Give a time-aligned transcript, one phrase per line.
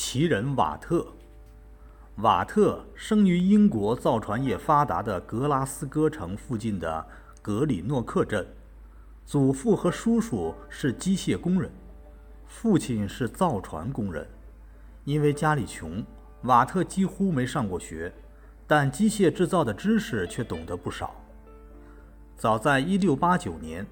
[0.00, 1.04] 奇人瓦特。
[2.18, 7.04] 瓦特生于英国造船业发达的格拉斯哥城附近的
[7.42, 8.46] 格里诺克镇，
[9.26, 11.68] 祖父和叔叔是机械工人，
[12.46, 14.24] 父亲是造船工人。
[15.04, 16.02] 因为家里穷，
[16.42, 18.14] 瓦特几乎没上过学，
[18.68, 21.12] 但机械制造的知识却懂得不少。
[22.36, 23.84] 早在1689年，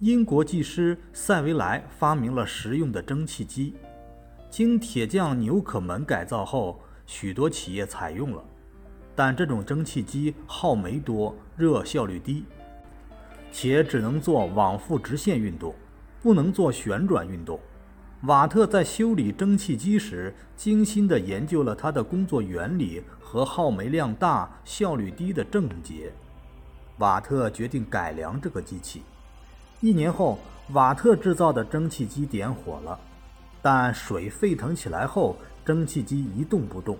[0.00, 3.76] 英国技师塞维莱发明了实用的蒸汽机，
[4.56, 6.78] 经铁匠纽可门改造后。
[7.06, 8.44] 许多企业采用了，
[9.12, 12.44] 但这种蒸汽机耗煤多，热效率低，
[13.50, 15.74] 且只能做往复直线运动，
[16.22, 17.58] 不能做旋转运动。
[18.22, 26.12] 瓦特在修理蒸汽机时，精心地研究了它的工作原理和耗煤量大、效率低的症结。
[26.98, 29.02] 瓦特决定改良这个机器。
[29.80, 30.38] 一年后，
[30.74, 32.98] 瓦特制造的蒸汽机点火了，
[33.64, 35.36] 但水沸腾起来后。
[35.66, 36.98] 蒸汽机一动不动，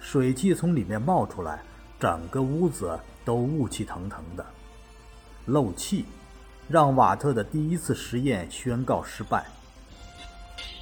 [0.00, 1.62] 水汽从里面冒出来，
[2.00, 4.44] 整个屋子都雾气腾腾的。
[5.46, 6.06] 漏气
[6.66, 9.46] 让瓦特的第一次实验宣告失败。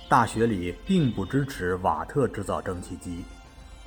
[0.08, 3.22] 大学里并不支持瓦特制造蒸汽机，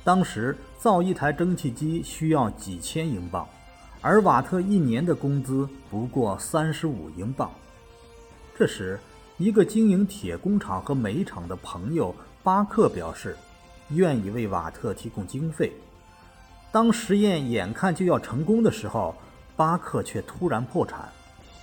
[0.04, 3.44] 当时造一台蒸汽机需要几千英镑，
[4.00, 7.50] 而瓦特一年的工资不过三十五英镑。
[8.56, 9.00] 这时，
[9.38, 12.14] 一个经营铁工厂和煤厂的朋友。
[12.44, 13.36] 巴克表示，
[13.90, 15.72] 愿意为瓦特提供经费。
[16.72, 19.14] 当实验眼看就要成功的时候，
[19.54, 21.08] 巴克却突然破产，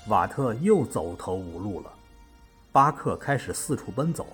[0.08, 1.92] 瓦特又走投无路了。
[2.72, 4.26] 巴克开始四处奔走，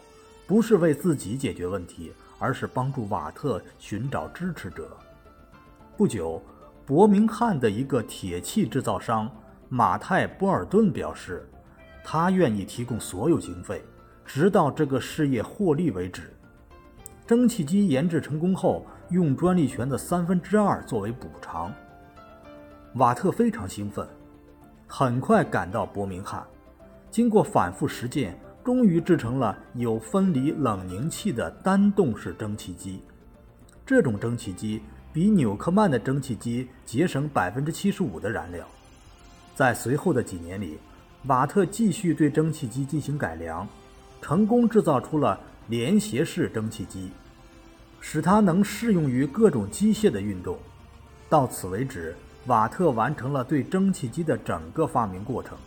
[0.45, 4.95] 不是为自己解决问题，而是帮助瓦特寻找支持者。
[5.97, 6.39] 不久，
[6.85, 9.27] 伯明翰的一个铁器制造商
[9.67, 11.49] 马泰·波尔顿表示，
[12.07, 13.83] 他愿意提供所有经费，
[14.23, 16.31] 直到这个事业获利为止。
[17.25, 21.73] 蒸汽机研制成功后，用专利权的三分之二作为补偿。
[22.97, 24.07] 瓦特非常兴奋，
[24.85, 26.45] 很快赶到伯明翰，
[27.09, 33.01] 经过反复实践，终于制成了有分离冷凝器的单动式蒸汽机。
[33.83, 34.79] 这种蒸汽机
[35.11, 38.63] 比纽克曼的蒸汽机节省百分之七十五的燃料。
[39.55, 40.77] 在随后的几年里，
[41.27, 43.67] 瓦特继续对蒸汽机进行改良，
[44.21, 45.39] 成功制造出了。
[45.67, 47.09] 连携式蒸汽机，
[47.99, 50.59] 使它能适用于各种机械的运动。
[51.27, 52.15] 到此为止，
[52.45, 55.57] 瓦特完成了对蒸汽机的整个发明过程。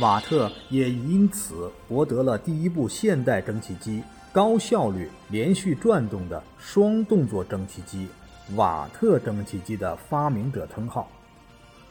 [0.00, 4.02] 瓦特也因此博得了第一部现代蒸汽机——
[4.34, 8.08] 高效率连续转动的双动作蒸汽机——
[8.56, 11.08] 瓦特蒸汽机的发明者称号。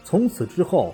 [0.04, 0.94] 从此之后，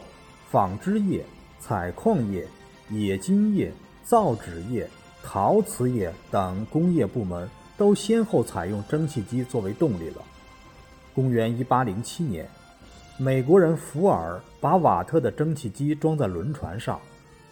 [0.53, 1.25] 纺织业、
[1.59, 2.47] 采矿业、
[2.91, 4.87] 冶金业、造纸业。
[5.23, 10.21] 陶瓷业等工业部门都先后采用蒸汽机作为动力了。
[11.15, 12.47] 公元1807年，
[13.17, 16.99] 美国人福尔把瓦特的蒸汽机装在轮船上，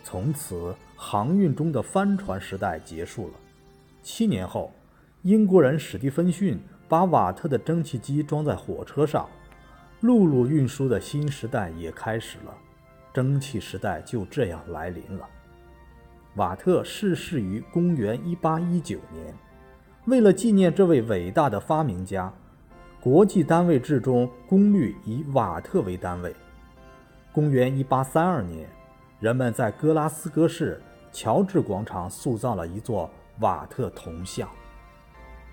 [0.04, 3.34] 从此航运中的帆船时代结束了。
[4.04, 4.72] 七年后，
[5.24, 9.28] 英国人史蒂芬逊把瓦特的蒸汽机装在火车上，
[10.02, 12.54] 陆路运输的新时代也开始了，
[13.14, 15.28] 蒸汽时代就这样来临了。
[16.36, 19.36] 瓦特逝世于公元1819年。
[20.06, 22.34] 为了纪念这位伟大的发明家，
[23.00, 26.36] 国际单位制中功率以瓦特为单位。
[27.32, 28.70] 公元1832年，
[29.20, 34.50] 人们在格拉斯哥市乔治广场塑造了一座瓦特铜像。